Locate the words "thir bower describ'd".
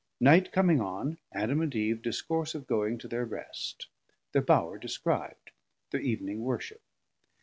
4.33-5.51